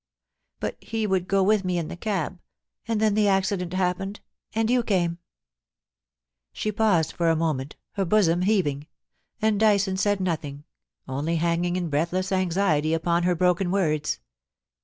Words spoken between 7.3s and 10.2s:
moment, her bosom heaving; and Dyson said